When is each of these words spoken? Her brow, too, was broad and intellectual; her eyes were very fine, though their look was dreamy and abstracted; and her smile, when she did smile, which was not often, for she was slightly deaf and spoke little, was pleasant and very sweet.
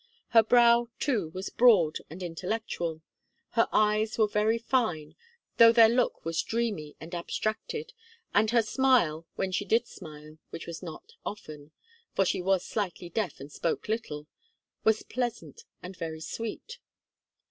Her 0.29 0.41
brow, 0.41 0.87
too, 0.97 1.29
was 1.29 1.51
broad 1.51 1.99
and 2.09 2.23
intellectual; 2.23 3.03
her 3.51 3.69
eyes 3.71 4.17
were 4.17 4.27
very 4.27 4.57
fine, 4.57 5.13
though 5.57 5.71
their 5.71 5.89
look 5.89 6.25
was 6.25 6.41
dreamy 6.41 6.95
and 6.99 7.13
abstracted; 7.13 7.93
and 8.33 8.49
her 8.49 8.63
smile, 8.63 9.27
when 9.35 9.51
she 9.51 9.63
did 9.63 9.85
smile, 9.85 10.39
which 10.49 10.65
was 10.65 10.81
not 10.81 11.11
often, 11.23 11.69
for 12.15 12.25
she 12.25 12.41
was 12.41 12.65
slightly 12.65 13.09
deaf 13.11 13.39
and 13.39 13.51
spoke 13.51 13.87
little, 13.87 14.25
was 14.83 15.03
pleasant 15.03 15.65
and 15.83 15.95
very 15.95 16.19
sweet. 16.21 16.79